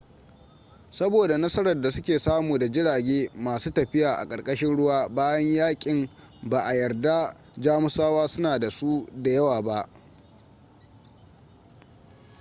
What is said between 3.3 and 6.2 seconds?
masu tafiya a ƙarƙashin ruwa bayan yakin